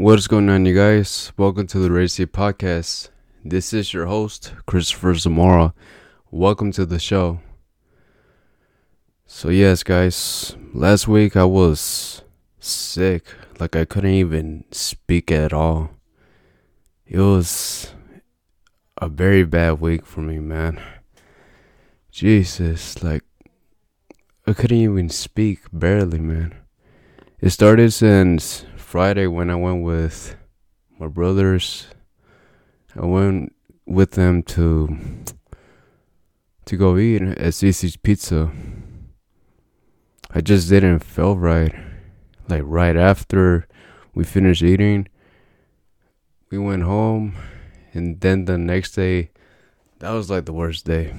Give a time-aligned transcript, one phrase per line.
[0.00, 1.32] What's going on, you guys?
[1.36, 3.08] Welcome to the Racy Podcast.
[3.44, 5.74] This is your host, Cristopher Zamora.
[6.30, 7.40] Welcome to the show.
[9.26, 12.22] So, yes, guys, last week I was
[12.60, 13.24] sick.
[13.58, 15.90] Like, I couldn't even speak at all.
[17.04, 17.92] It was
[18.98, 20.80] a very bad week for me, man.
[22.12, 23.24] Jesus, like,
[24.46, 26.54] I couldn't even speak, barely, man.
[27.40, 30.34] It started since Friday when I went with
[30.98, 31.88] my brothers.
[32.96, 33.54] I went
[33.84, 34.96] with them to
[36.64, 38.50] to go eat at Cici's Pizza.
[40.30, 41.74] I just didn't feel right.
[42.48, 43.68] Like right after
[44.14, 45.06] we finished eating,
[46.50, 47.36] we went home,
[47.92, 49.32] and then the next day,
[49.98, 51.12] that was like the worst day.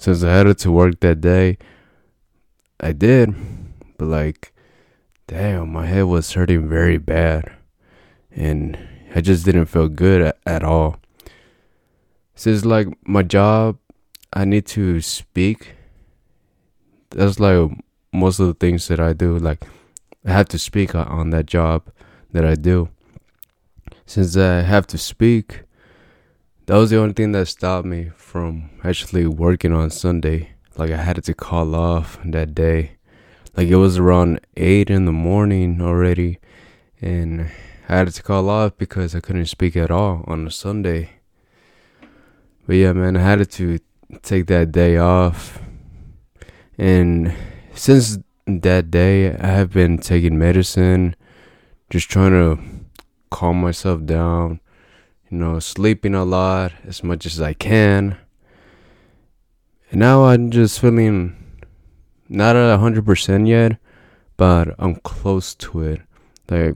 [0.00, 1.58] Since I had to work that day,
[2.80, 3.34] I did,
[3.98, 4.51] but like
[5.32, 7.50] damn, my head was hurting very bad.
[8.30, 8.78] And
[9.14, 11.00] I just didn't feel good at, at all.
[12.34, 13.78] Since like my job,
[14.34, 15.74] I need to speak.
[17.10, 17.70] That's like
[18.12, 19.38] most of the things that I do.
[19.38, 19.64] Like
[20.26, 21.88] I have to speak on that job
[22.32, 22.90] that I do.
[24.04, 25.62] Since I have to speak,
[26.66, 30.52] that was the only thing that stopped me from actually working on Sunday.
[30.76, 32.98] Like I had to call off that day
[33.56, 36.38] like it was around eight in the morning already,
[37.00, 37.50] and
[37.88, 41.10] I had to call off because I couldn't speak at all on a Sunday.
[42.66, 43.78] But yeah, man, I had to
[44.22, 45.60] take that day off,
[46.78, 47.34] and
[47.74, 51.16] since that day, I have been taking medicine,
[51.90, 52.62] just trying to
[53.30, 54.60] calm myself down.
[55.30, 58.18] You know, sleeping a lot as much as I can.
[59.90, 61.41] And now I'm just feeling
[62.32, 63.76] not at hundred percent yet,
[64.36, 66.00] but I'm close to it.
[66.50, 66.74] Like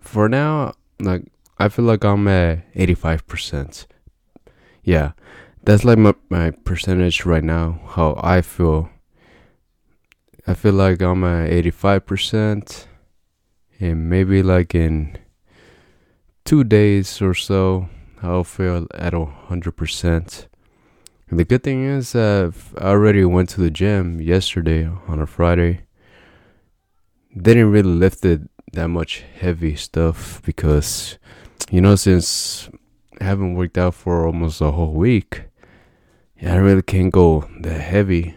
[0.00, 1.24] for now, like
[1.58, 3.86] I feel like I'm at eighty five percent.
[4.82, 5.12] Yeah,
[5.64, 7.80] that's like my my percentage right now.
[7.88, 8.90] How I feel.
[10.46, 12.86] I feel like I'm at eighty five percent,
[13.80, 15.16] and maybe like in
[16.44, 17.88] two days or so,
[18.22, 20.48] I'll feel at hundred percent.
[21.28, 25.26] And the good thing is that I already went to the gym yesterday on a
[25.26, 25.80] Friday.
[27.36, 28.42] Didn't really lift it
[28.72, 31.18] that much heavy stuff because,
[31.70, 32.68] you know, since
[33.20, 35.44] I haven't worked out for almost a whole week,
[36.42, 38.36] I really can't go that heavy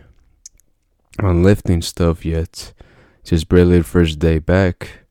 [1.20, 2.74] on lifting stuff yet.
[3.24, 5.02] Just barely the first day back.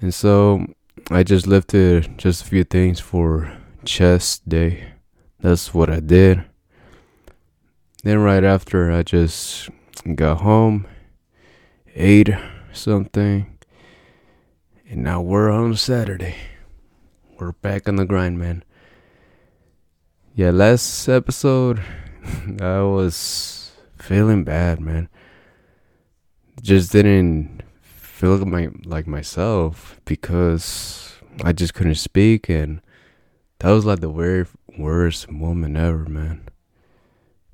[0.00, 0.66] And so
[1.10, 3.52] I just lifted just a few things for
[3.84, 4.95] chest day.
[5.40, 6.44] That's what I did.
[8.02, 9.68] Then, right after, I just
[10.14, 10.86] got home,
[11.94, 12.30] ate
[12.72, 13.58] something,
[14.88, 16.36] and now we're on Saturday.
[17.38, 18.64] We're back on the grind, man.
[20.34, 21.82] Yeah, last episode,
[22.60, 25.08] I was feeling bad, man.
[26.62, 31.12] Just didn't feel like, my, like myself because
[31.44, 32.80] I just couldn't speak, and
[33.58, 34.46] that was like the very
[34.78, 36.48] worst woman ever, man.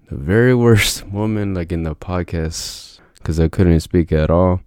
[0.09, 4.60] The very worst woman, like in the podcast, because I couldn't speak at all.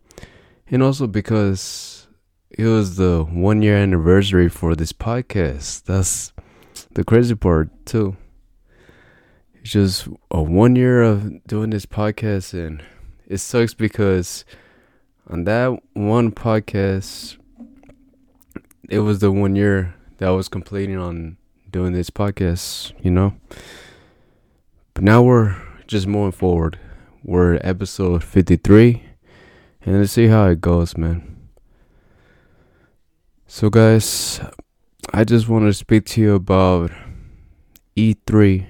[0.67, 2.07] And also because
[2.49, 5.83] it was the one year anniversary for this podcast.
[5.83, 6.33] That's
[6.93, 8.15] the crazy part, too.
[9.55, 12.83] It's just a one year of doing this podcast, and
[13.27, 14.45] it sucks because
[15.27, 17.37] on that one podcast,
[18.89, 21.37] it was the one year that I was completing on
[21.75, 23.33] doing this podcast, you know.
[24.93, 26.79] But now we're just moving forward.
[27.21, 29.03] We're episode 53,
[29.81, 31.49] and let's see how it goes, man.
[33.45, 34.39] So, guys,
[35.13, 36.91] I just want to speak to you about
[37.97, 38.67] E3.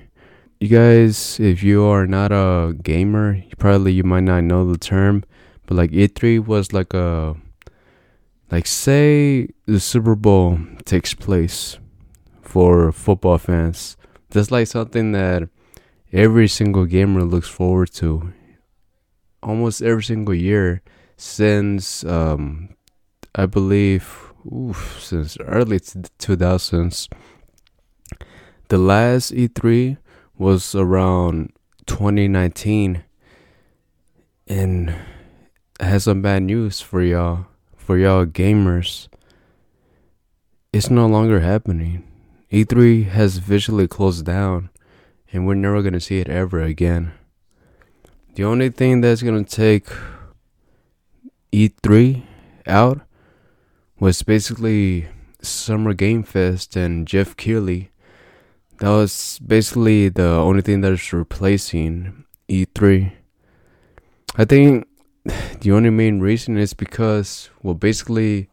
[0.59, 5.23] You guys, if you are not a gamer, probably you might not know the term,
[5.67, 7.35] but like E3 was like a
[8.49, 11.77] like say the Super Bowl takes place
[12.45, 13.97] for football fans.
[14.29, 15.49] That's like something that
[16.13, 18.33] every single gamer looks forward to.
[19.43, 20.81] Almost every single year
[21.17, 22.75] since um,
[23.33, 27.09] I believe oof, since early 2000s.
[28.69, 29.97] The last E3
[30.37, 31.53] was around
[31.85, 33.03] 2019
[34.47, 34.95] and
[35.79, 39.07] I have some bad news for y'all for y'all gamers.
[40.73, 42.03] It's no longer happening.
[42.55, 44.69] E3 has visually closed down,
[45.33, 47.11] and we're never going to see it ever again.
[48.35, 49.89] The only thing that's going to take
[51.51, 52.23] E3
[52.65, 53.01] out
[53.99, 55.09] was basically
[55.41, 57.91] Summer Game Fest and Geoff Keighley.
[58.79, 63.11] That was basically the only thing that's replacing E3.
[64.37, 64.87] I think
[65.59, 68.47] the only main reason is because, well, basically,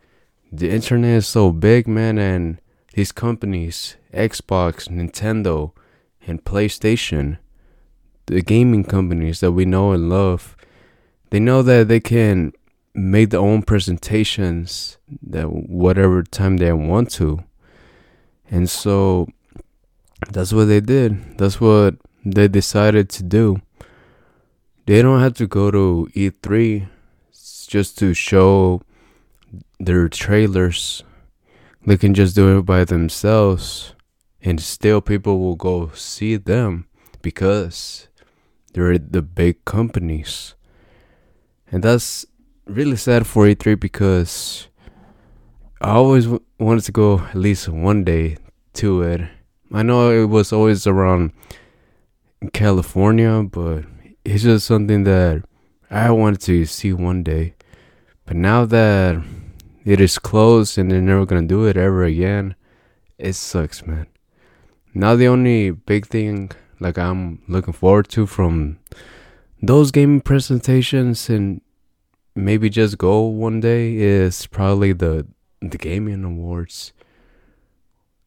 [0.50, 2.58] the internet is so big, man, and
[2.94, 5.72] these companies, Xbox, Nintendo,
[6.26, 7.38] and PlayStation,
[8.26, 10.56] the gaming companies that we know and love,
[11.30, 12.52] they know that they can
[12.94, 17.42] make their own presentations that whatever time they want to.
[18.50, 19.28] And so
[20.30, 21.38] that's what they did.
[21.38, 23.62] That's what they decided to do.
[24.86, 26.88] They don't have to go to E3
[27.66, 28.82] just to show
[29.80, 31.02] their trailers.
[31.84, 33.94] They can just do it by themselves
[34.40, 36.86] and still people will go see them
[37.22, 38.08] because
[38.72, 40.54] they're the big companies.
[41.70, 42.26] And that's
[42.66, 44.68] really sad for E3 because
[45.80, 48.36] I always w- wanted to go at least one day
[48.74, 49.22] to it.
[49.72, 51.32] I know it was always around
[52.52, 53.84] California, but
[54.24, 55.42] it's just something that
[55.90, 57.54] I wanted to see one day.
[58.24, 59.22] But now that
[59.84, 62.54] it is closed and they're never gonna do it ever again,
[63.18, 64.06] it sucks, man.
[64.94, 66.50] Now the only big thing
[66.80, 68.78] like I'm looking forward to from
[69.62, 71.60] those gaming presentations and
[72.34, 75.26] maybe just go one day is probably the
[75.60, 76.92] the gaming awards.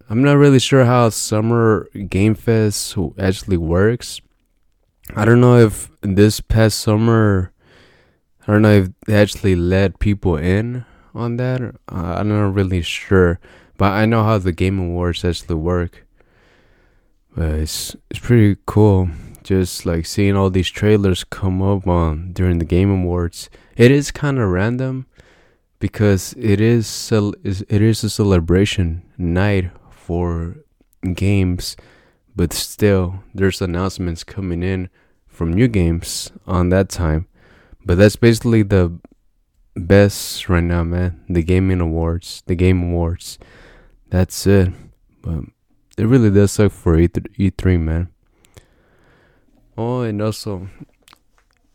[0.10, 4.22] I'm not really sure how Summer Game Fest actually works.
[5.16, 7.52] I don't know if this past summer,
[8.48, 11.62] I don't know if they actually let people in on that.
[11.62, 13.40] Uh, I'm not really sure,
[13.78, 16.06] but I know how the Game Awards actually work.
[17.36, 19.10] But it's it's pretty cool,
[19.44, 24.12] just like seeing all these trailers come up on during the Game Awards it is
[24.12, 25.06] kind of random
[25.80, 30.56] because it is it is a celebration night for
[31.14, 31.76] games,
[32.36, 34.90] but still there's announcements coming in
[35.28, 37.28] from new games on that time.
[37.86, 38.98] But that's basically the
[39.76, 41.24] best right now, man.
[41.30, 43.38] The gaming awards, the game awards.
[44.10, 44.70] That's it.
[45.22, 45.46] But
[45.98, 48.10] it really does suck for E3, E3 man.
[49.78, 50.70] Oh, and also,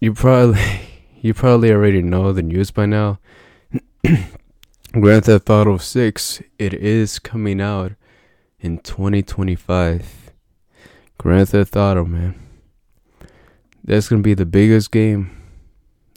[0.01, 0.61] you probably
[1.21, 3.19] you probably already know the news by now.
[4.93, 7.93] Grand Theft Auto 6, it is coming out
[8.59, 10.33] in 2025.
[11.19, 12.35] Grand Theft Auto, man.
[13.85, 15.31] That's going to be the biggest game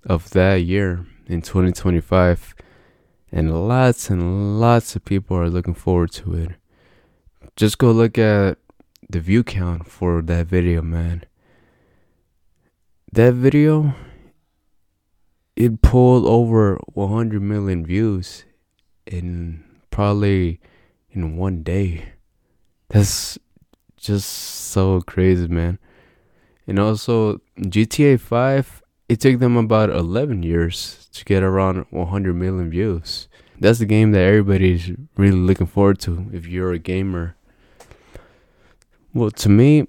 [0.06, 2.56] of that year in 2025.
[3.32, 6.52] And lots and lots of people are looking forward to it.
[7.56, 8.58] Just go look at
[9.10, 11.24] the view count for that video, man.
[13.12, 13.96] That video
[15.56, 18.46] it pulled over 100 million views
[19.06, 20.60] in probably
[21.12, 22.14] in one day.
[22.90, 23.38] That's
[23.98, 25.80] just so crazy, man.
[26.66, 32.70] And also GTA 5, it took them about 11 years to get around 100 million
[32.70, 33.28] views.
[33.60, 37.36] That's the game that everybody's really looking forward to if you're a gamer.
[39.14, 39.88] Well, to me,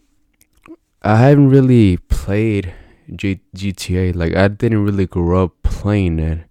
[1.02, 2.74] I haven't really played
[3.14, 4.14] G- GTA.
[4.14, 6.44] Like I didn't really grow up playing it,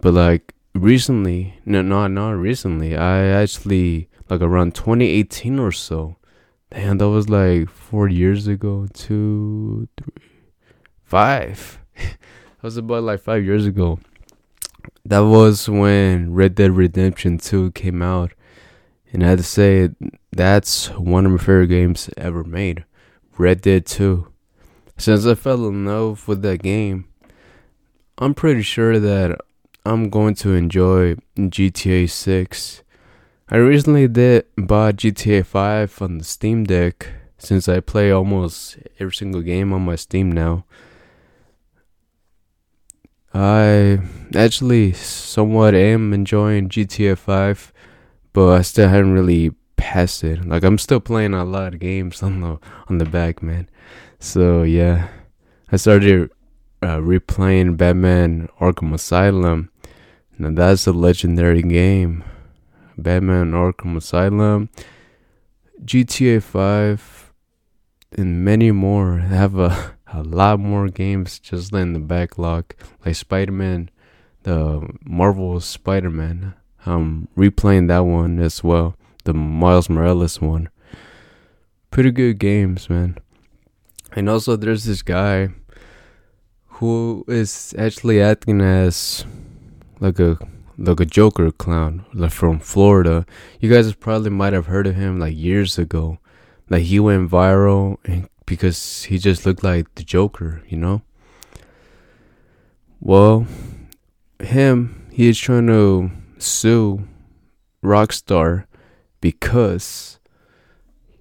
[0.00, 2.96] but like recently, no, not not recently.
[2.96, 6.16] I actually like around 2018 or so.
[6.70, 8.86] Damn, that was like four years ago.
[8.92, 10.29] Two, three,
[11.10, 11.80] five.
[11.96, 13.98] that was about like five years ago.
[15.04, 18.32] That was when Red Dead Redemption 2 came out.
[19.12, 19.90] And I had to say,
[20.30, 22.84] that's one of my favorite games ever made.
[23.36, 24.28] Red Dead 2.
[24.98, 27.08] Since I fell in love with that game,
[28.16, 29.36] I'm pretty sure that
[29.84, 32.82] I'm going to enjoy GTA 6.
[33.48, 39.14] I recently did buy GTA 5 on the Steam Deck since I play almost every
[39.14, 40.66] single game on my Steam now.
[43.32, 44.00] I
[44.34, 47.72] actually somewhat am enjoying GTA 5,
[48.32, 50.44] but I still haven't really passed it.
[50.44, 52.58] Like I'm still playing a lot of games on the
[52.88, 53.68] on the back, man.
[54.18, 55.08] So yeah,
[55.70, 56.30] I started
[56.82, 59.70] uh, replaying Batman Arkham Asylum.
[60.38, 62.24] Now that's a legendary game.
[62.98, 64.68] Batman Arkham Asylum,
[65.84, 67.32] GTA 5,
[68.18, 69.18] and many more.
[69.18, 72.74] Have a, a lot more games just in the backlog,
[73.04, 73.90] like Spider Man,
[74.42, 76.54] the Marvel Spider Man.
[76.86, 80.68] I'm replaying that one as well, the Miles Morales one.
[81.90, 83.18] Pretty good games, man.
[84.12, 85.50] And also, there's this guy
[86.66, 89.24] who is actually acting as
[90.00, 90.38] like a
[90.78, 93.26] like a Joker clown, like from Florida.
[93.60, 96.18] You guys probably might have heard of him like years ago.
[96.70, 101.02] Like he went viral and because he just looked like the Joker, you know?
[102.98, 103.46] Well,
[104.40, 107.06] him, he is trying to sue
[107.80, 108.64] Rockstar
[109.20, 110.18] because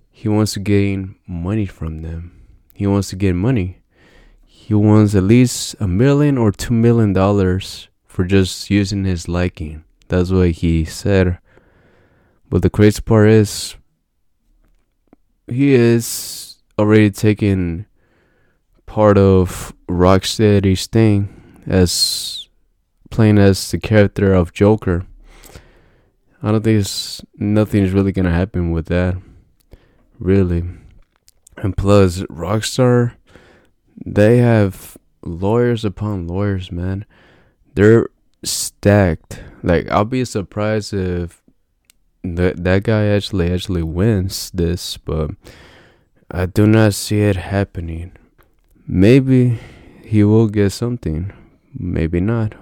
[0.10, 2.48] he wants to gain money from them.
[2.74, 3.78] He wants to get money.
[4.44, 9.84] He wants at least a million or two million dollars for just using his liking.
[10.08, 11.38] That's what he said.
[12.50, 13.76] But the crazy part is,
[15.48, 16.49] he is
[16.80, 17.86] already taken
[18.86, 22.48] part of Rocksteady's thing as
[23.12, 25.06] playing as the character of Joker.
[26.42, 29.18] I don't think it's, nothing is really gonna happen with that,
[30.18, 30.64] really.
[31.58, 33.16] And plus, Rockstar,
[34.06, 37.06] they have lawyers upon lawyers, man.
[37.76, 38.08] They're
[38.44, 39.44] stacked.
[39.62, 41.44] Like, I'll be surprised if
[42.24, 45.32] that that guy actually actually wins this, but
[46.32, 48.12] I do not see it happening.
[48.88, 49.60] Maybe
[50.04, 51.34] he will get something,
[51.74, 52.54] maybe not.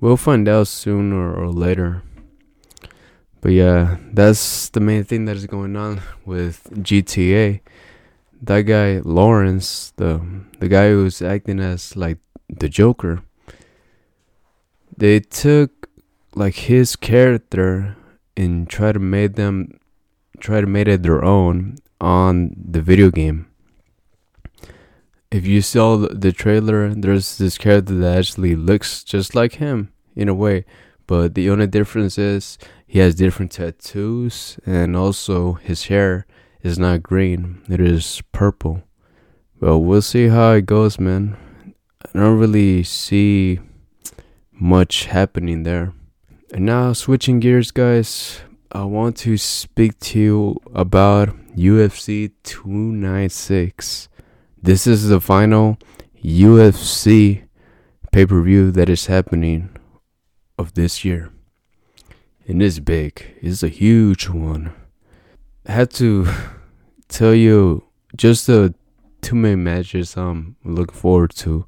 [0.00, 2.02] We'll find out sooner or later.
[3.42, 7.60] But yeah, that's the main thing that is going on with GTA.
[8.40, 10.22] That guy Lawrence, the
[10.58, 13.22] the guy who's acting as like the Joker,
[14.96, 15.90] they took
[16.34, 17.96] like his character
[18.36, 19.78] and try to make them
[20.40, 23.46] try to make it their own on the video game
[25.32, 30.28] if you saw the trailer, there's this character that actually looks just like him in
[30.28, 30.66] a way,
[31.06, 36.26] but the only difference is he has different tattoos and also his hair
[36.62, 38.82] is not green, it is purple.
[39.58, 41.38] Well, we'll see how it goes, man.
[42.04, 43.58] I don't really see
[44.52, 45.94] much happening there.
[46.52, 54.08] And now, switching gears, guys, I want to speak to you about UFC 296.
[54.62, 55.76] This is the final
[56.24, 57.44] UFC
[58.10, 59.76] pay per view that is happening
[60.58, 61.30] of this year.
[62.46, 64.72] And it's big, it's a huge one.
[65.66, 66.26] I had to
[67.08, 67.84] tell you
[68.16, 68.74] just the
[69.20, 71.66] two main matches I'm looking forward to.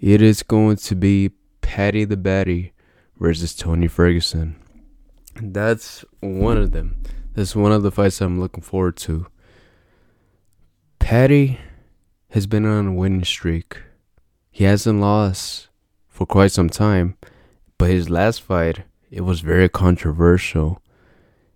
[0.00, 1.30] It is going to be
[1.60, 2.72] Paddy the Baddy
[3.18, 4.56] versus Tony Ferguson.
[5.40, 6.96] That's one of them.
[7.34, 9.26] That's one of the fights I'm looking forward to.
[10.98, 11.58] Paddy
[12.30, 13.78] has been on a winning streak.
[14.50, 15.68] He hasn't lost
[16.08, 17.16] for quite some time,
[17.78, 20.82] but his last fight, it was very controversial.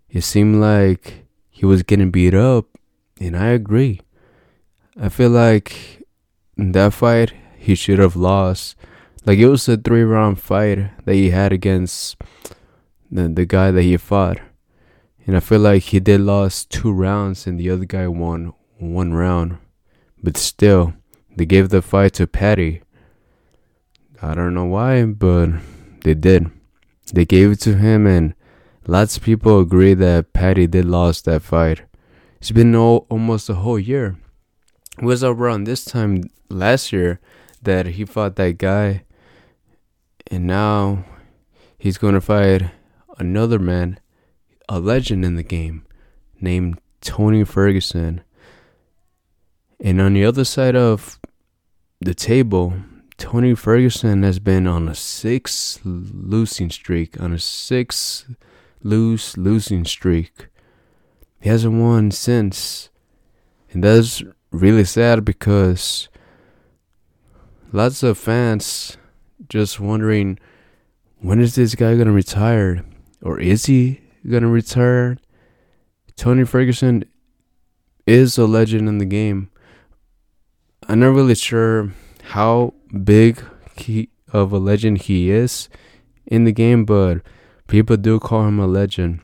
[0.09, 2.66] It seemed like he was getting beat up,
[3.21, 4.00] and I agree.
[4.99, 6.02] I feel like
[6.56, 8.76] in that fight, he should have lost.
[9.26, 12.16] Like it was a three round fight that he had against
[13.11, 14.38] the, the guy that he fought.
[15.26, 19.12] And I feel like he did lost two rounds and the other guy won one
[19.12, 19.59] round.
[20.23, 20.95] But still,
[21.37, 22.83] they gave the fight to Paddy.
[24.23, 25.50] I don't know why, but
[26.04, 26.50] they did.
[27.12, 28.35] They gave it to him, and
[28.87, 31.83] lots of people agree that Paddy did lost that fight.
[32.40, 34.16] It's been all, almost a whole year.
[34.99, 37.21] It was around this time last year
[37.62, 39.04] that he fought that guy,
[40.30, 41.04] and now
[41.78, 42.71] he's going to fight
[43.18, 44.00] another man,
[44.69, 45.85] a legend in the game,
[46.41, 48.23] named Tony Ferguson.
[49.81, 51.21] And on the other side of
[52.01, 52.75] the table,
[53.19, 58.27] Tony Ferguson has been on a six losing streak, on a six
[58.83, 60.49] lose losing streak.
[61.41, 62.91] He hasn't won since.
[63.73, 66.09] And that's really sad because
[67.73, 68.97] lots of fans
[69.49, 70.39] just wondering
[71.19, 72.85] when is this guy going to retire?
[73.23, 75.21] Or is he to return.
[76.16, 77.04] Tony Ferguson
[78.06, 79.50] is a legend in the game.
[80.88, 81.92] I'm not really sure
[82.23, 83.42] how big
[83.76, 85.68] he of a legend he is
[86.26, 87.23] in the game, but
[87.66, 89.21] people do call him a legend.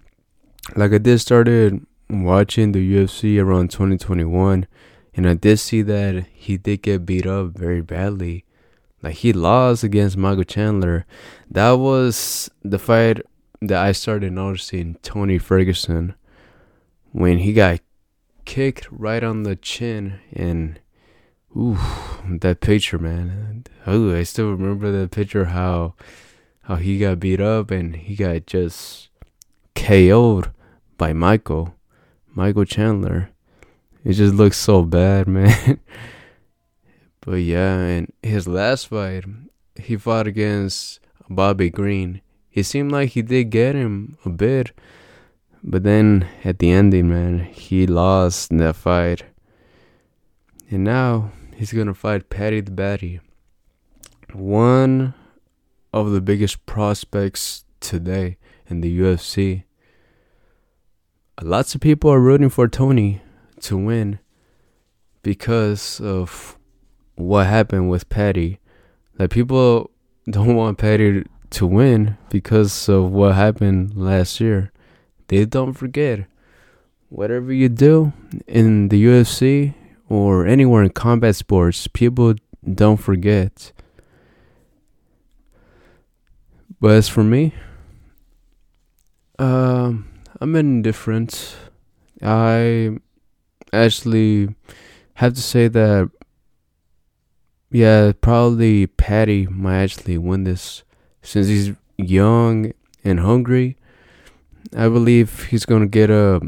[0.76, 4.66] Like I did started watching the UFC around 2021,
[5.14, 8.44] and I did see that he did get beat up very badly.
[9.02, 11.06] Like he lost against Michael Chandler.
[11.50, 13.20] That was the fight
[13.68, 16.14] that I started noticing Tony Ferguson
[17.12, 17.80] when he got
[18.44, 20.80] kicked right on the chin and
[21.56, 21.78] Ooh,
[22.26, 23.64] that picture, man.
[23.86, 25.46] Oh, I still remember that picture.
[25.46, 25.94] How
[26.62, 29.10] how he got beat up and he got just
[29.74, 30.50] KO'd
[30.96, 31.74] by Michael,
[32.34, 33.30] Michael Chandler.
[34.04, 35.80] It just looks so bad, man.
[37.20, 39.24] but yeah, and his last fight,
[39.76, 42.22] he fought against Bobby Green.
[42.52, 44.72] It seemed like he did get him a bit,
[45.62, 49.24] but then at the ending, man, he lost that fight.
[50.70, 53.20] And now he's gonna fight Paddy the Baddy,
[54.32, 55.14] One
[55.92, 58.36] of the biggest prospects today
[58.68, 59.64] in the UFC.
[61.40, 63.22] Lots of people are rooting for Tony
[63.60, 64.18] to win
[65.22, 66.58] because of
[67.14, 68.58] what happened with Paddy.
[69.18, 69.90] Like people
[70.30, 74.72] don't want Paddy to win because of what happened last year.
[75.28, 76.26] They don't forget.
[77.08, 78.12] Whatever you do
[78.46, 79.74] in the UFC
[80.08, 82.34] or anywhere in combat sports, people
[82.74, 83.72] don't forget.
[86.80, 87.54] But as for me,
[89.38, 90.08] um,
[90.40, 91.56] I'm indifferent.
[92.22, 92.98] I
[93.72, 94.54] actually
[95.14, 96.10] have to say that,
[97.70, 100.82] yeah, probably Paddy might actually win this
[101.22, 102.72] since he's young
[103.04, 103.76] and hungry.
[104.76, 106.40] I believe he's gonna get a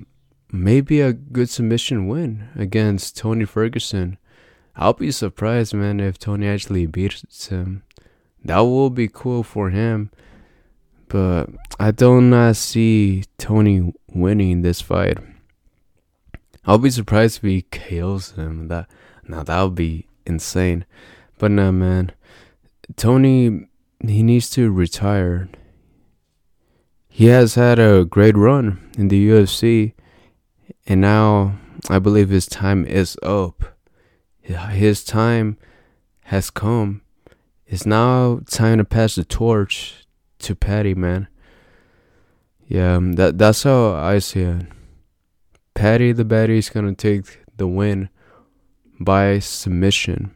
[0.53, 4.19] maybe a good submission win against Tony Ferguson.
[4.77, 7.83] I'll be surprised, man, if Tony actually beats him.
[8.45, 10.11] That will be cool for him.
[11.09, 15.19] But I do not see Tony winning this fight.
[16.67, 18.69] I'll be surprised if he kills him.
[18.69, 18.89] That
[19.27, 20.85] now that would be insane.
[21.39, 22.13] But nah, man,
[22.97, 23.69] Tony
[24.09, 25.49] he needs to retire.
[27.09, 29.93] He has had a great run in the UFC,
[30.87, 31.57] and now
[31.89, 33.65] I believe his time is up.
[34.43, 35.57] His time
[36.25, 37.03] has come.
[37.67, 40.07] It's now time to pass the torch
[40.41, 41.29] to Paddy, man.
[42.67, 44.67] Yeah, um, that that's how I see it.
[45.75, 48.09] Paddy the is gonna take the win
[49.01, 50.35] by submission,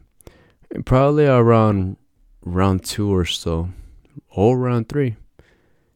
[0.85, 1.97] probably around
[2.43, 3.69] round two or so,
[4.29, 5.15] or round three.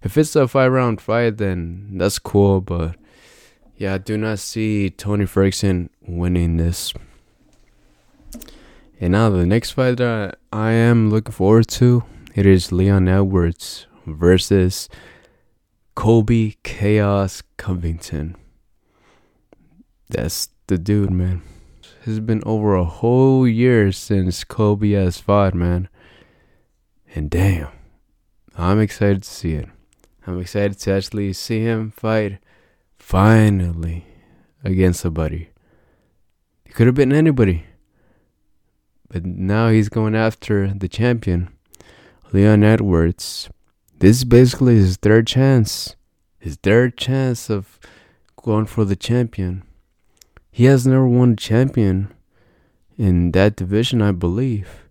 [0.02, 2.62] If it's a five round fight, then that's cool.
[2.62, 2.96] But
[3.78, 6.94] yeah, I do not see Tony Ferguson winning this.
[9.00, 12.04] And now the next fight that I am looking forward to
[12.36, 14.90] it is Leon Edwards versus
[15.96, 18.36] Colby Chaos Covington.
[20.10, 21.42] That's the dude, man.
[22.06, 25.90] It's been over a whole year since Colby has fought, man.
[27.16, 27.68] And damn,
[28.58, 29.70] I'm excited to see it.
[30.26, 32.40] I'm excited to actually see him fight
[32.98, 34.06] finally
[34.64, 35.50] against somebody.
[36.66, 37.66] It could have been anybody.
[39.10, 41.50] But now he's going after the champion,
[42.32, 43.50] Leon Edwards.
[44.00, 45.96] This is basically his third chance.
[46.40, 47.80] His third chance of
[48.42, 49.64] going for the champion.
[50.52, 52.12] He has never won a champion
[52.98, 54.90] in that division, I believe.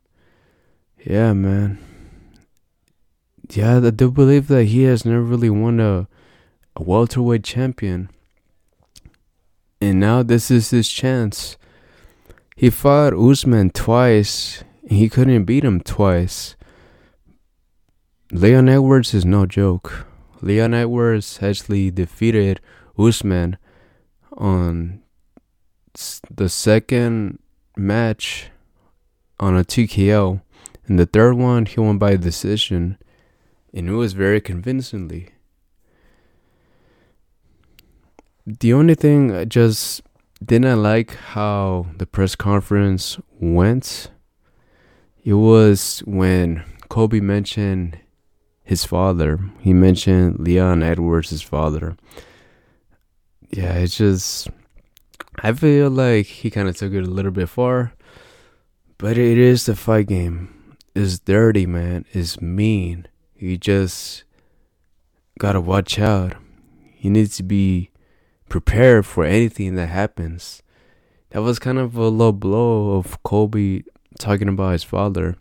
[1.05, 1.79] Yeah, man.
[3.55, 6.09] Yeah, I do believe that he has never really won a,
[6.75, 8.09] a welterweight champion.
[9.79, 11.59] And now this is his chance.
[12.57, 16.57] He fought Usman twice, and he couldn't beat him twice.
[18.31, 20.07] Leon Edwards is no joke.
[20.41, 22.59] Leon Edwards actually defeated
[22.99, 23.59] Usman
[24.33, 25.03] on
[26.31, 27.38] the second
[27.77, 28.49] match
[29.38, 30.41] on a TKO.
[30.87, 32.97] And the third one, he won by decision.
[33.75, 35.31] And it was very convincingly.
[38.47, 40.03] The only thing I just
[40.45, 44.11] didn't like how the press conference went.
[45.25, 47.99] It was when Colby mentioned
[48.65, 49.39] his father.
[49.61, 51.97] He mentioned Leon Edwards' father.
[53.51, 54.49] Yeah, it's just
[55.41, 57.93] I feel like he kind of took it a little bit far,
[58.99, 60.77] but it is the fight game.
[60.95, 62.05] It's dirty, man.
[62.13, 63.07] It's mean.
[63.43, 64.23] You just
[65.37, 66.35] gotta watch out.
[67.01, 67.91] You need to be
[68.49, 70.63] prepared for anything that happens.
[71.31, 73.83] That was kind of a low blow of Colby
[74.17, 75.35] talking about his father.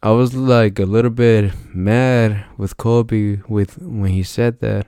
[0.00, 4.86] I was like a little bit mad with Colby with when he said that.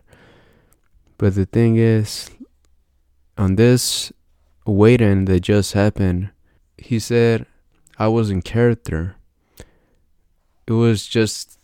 [1.18, 2.30] But the thing is,
[3.36, 4.12] on this
[4.64, 6.30] waiting that just happened,
[6.78, 7.46] he said
[7.98, 9.16] I was in character.
[10.68, 11.58] It was just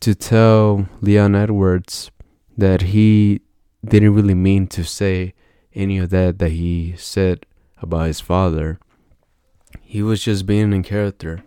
[0.00, 2.10] to tell Leon Edwards
[2.56, 3.40] that he
[3.84, 5.34] didn't really mean to say
[5.74, 7.46] any of that that he said
[7.80, 8.78] about his father.
[9.82, 11.42] He was just being in character.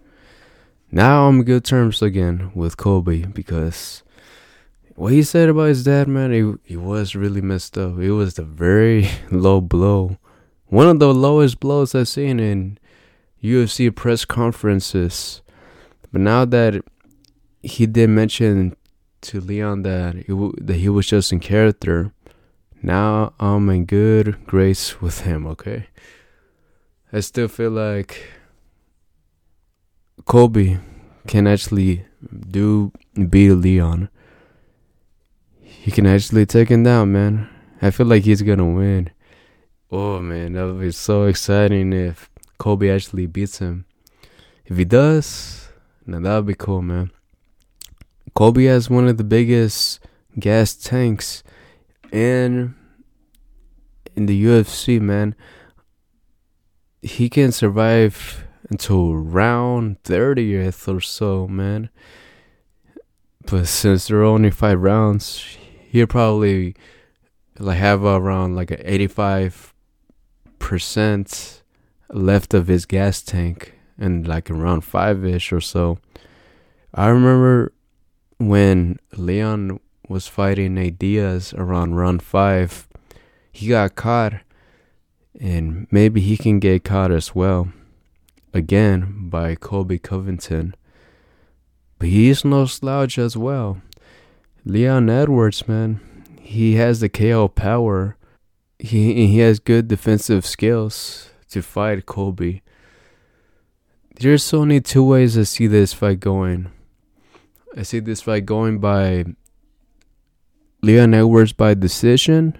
[0.92, 4.04] Now I'm good terms again with Colby because
[4.96, 7.98] what he said about his dad, man, he, he was really messed up.
[7.98, 10.18] It was a very low blow.
[10.68, 12.78] One of the lowest blows I've seen in
[13.44, 15.42] UFC press conferences.
[16.12, 16.84] But now that
[17.64, 18.76] he did mention
[19.22, 22.14] to Leon that he w- that he was just in character.
[22.82, 25.48] Now I'm in good grace with him.
[25.48, 25.88] Okay,
[27.12, 28.28] I still feel like
[30.26, 30.80] Colby
[31.26, 32.06] can actually
[32.50, 32.92] do
[33.30, 34.10] beat Leon.
[35.62, 37.50] He can actually take him down, man.
[37.82, 39.10] I feel like he's gonna win.
[39.90, 43.86] Oh man, that would be so exciting if Colby actually beats him.
[44.66, 45.70] If he does,
[46.06, 47.12] now that would be cool, man.
[48.34, 50.00] Colby has one of the biggest
[50.40, 51.44] gas tanks
[52.12, 52.76] in
[54.16, 55.36] in the UFC, man.
[57.02, 61.90] He can survive until round 30th or so, man.
[63.46, 65.58] But since there are only five rounds,
[65.90, 66.76] he'll probably
[67.60, 69.74] like have around like an 85
[70.60, 71.62] percent
[72.10, 76.00] left of his gas tank and like around five ish or so.
[76.94, 77.74] I remember
[78.48, 82.88] when Leon was fighting Nate Diaz around round five,
[83.52, 84.34] he got caught,
[85.40, 87.72] and maybe he can get caught as well
[88.54, 90.76] again by Colby Covington.
[92.00, 93.82] But he's no slouch as well.
[94.66, 96.00] Leon Edwards, man,
[96.40, 98.18] he has the KO power.
[98.80, 102.62] He he has good defensive skills to fight Colby.
[104.20, 106.70] There's only two ways I see this fight going.
[107.76, 109.26] I see this fight going by
[110.84, 112.56] Leon Edwards by decision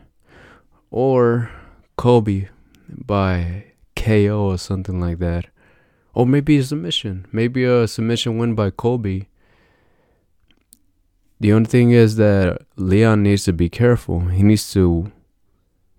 [0.90, 1.52] or
[1.98, 2.50] Colby
[2.90, 5.46] by KO or something like that.
[6.16, 7.28] Or maybe a submission.
[7.32, 9.28] Maybe a submission win by Colby.
[11.40, 14.22] The only thing is that Leon needs to be careful.
[14.22, 15.12] He needs to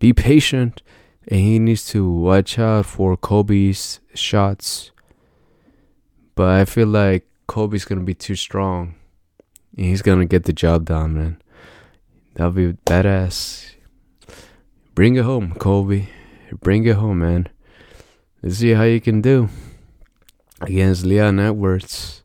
[0.00, 0.82] be patient
[1.28, 4.90] and he needs to watch out for Colby's shots.
[6.34, 8.96] But I feel like Colby's gonna be too strong.
[9.76, 11.42] He's gonna get the job done, man.
[12.34, 13.72] That'll be badass.
[14.94, 16.08] Bring it home, Colby.
[16.60, 17.48] Bring it home, man.
[18.42, 19.48] Let's see how you can do
[20.60, 22.22] against Leon Edwards.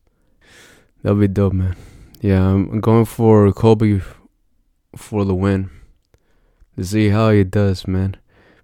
[1.01, 1.75] That'll be dope, man.
[2.21, 4.01] Yeah, I'm going for Colby
[4.95, 5.69] for the win.
[6.75, 8.17] Let's see how he does, man.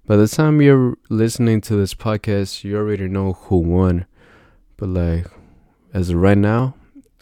[0.06, 4.06] By the time you're listening to this podcast, you already know who won.
[4.78, 5.28] But like,
[5.94, 6.76] as of right now,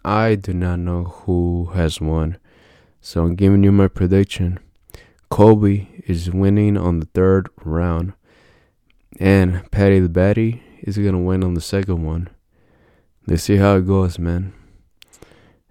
[0.06, 2.38] I do not know who has won.
[3.02, 4.60] So I'm giving you my prediction.
[5.30, 8.14] Colby is winning on the third round.
[9.20, 12.30] And Paddy the Baddy is gonna win on the second one.
[13.28, 14.54] Let's see how it goes, man.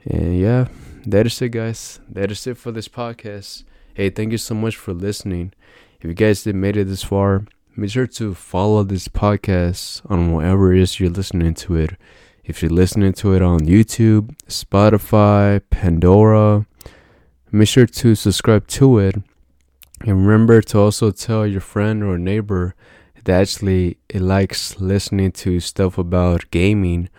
[0.05, 0.69] And yeah,
[1.07, 2.01] that is it, guys.
[2.09, 3.65] That is it for this podcast.
[3.95, 5.53] Hey, thank you so much for listening.
[6.01, 7.45] If you guys did made it this far,
[7.77, 11.91] make sure to follow this podcast on whatever it is you're listening to it.
[12.45, 16.67] If you're listening to it on YouTube, Spotify, Pandora,
[17.53, 19.15] make sure to subscribe to it.
[20.01, 22.75] And remember to also tell your friend or neighbor
[23.23, 27.11] that actually likes listening to stuff about gaming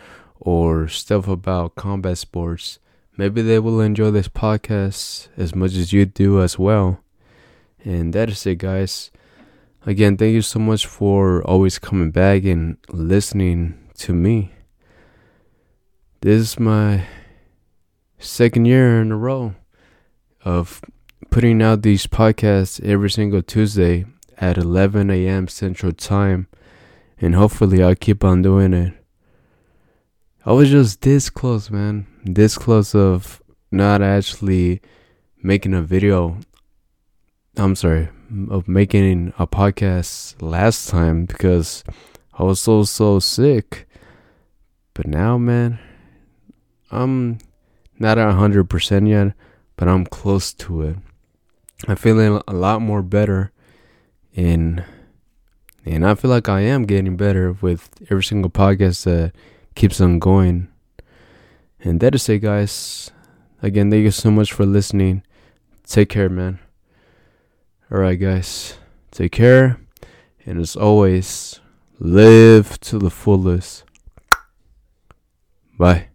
[0.42, 2.80] or stuff about combat sports,
[3.16, 7.00] maybe they will enjoy this podcast as much as you do as well.
[7.86, 9.10] And that is it, guys.
[9.86, 14.52] Again, thank you so much for always coming back and listening to me.
[16.24, 17.06] This is my
[18.18, 19.56] second year in a row
[20.46, 20.80] of
[21.30, 24.06] putting out these podcasts every single Tuesday
[24.38, 25.50] at 11 a.m.
[25.50, 26.48] Central Time.
[27.20, 28.94] And hopefully, I'll keep on doing it.
[30.46, 32.08] I was just this close, man.
[32.24, 34.82] This close of not actually
[35.42, 36.38] making a video.
[37.58, 38.08] I'm sorry,
[38.50, 41.84] of making a podcast last time because
[42.32, 43.90] I was so, so sick.
[44.94, 45.80] But now, man,
[46.94, 47.40] I'm
[47.98, 49.34] not a 100% yet,
[49.76, 50.98] but I'm close to it.
[51.88, 53.52] I'm feeling a lot more better
[54.36, 54.84] and
[55.86, 59.34] and I feel like I am getting better with every single podcast that
[59.76, 60.70] keeps on going.
[61.84, 63.12] And that is it, guys.
[63.62, 65.24] Again, thank you so much for listening.
[65.86, 66.60] Take care, man.
[67.92, 68.78] Alright, guys.
[69.12, 69.78] Take care.
[70.46, 71.60] And as always,
[72.00, 73.84] live to the fullest.
[75.78, 76.13] Bye.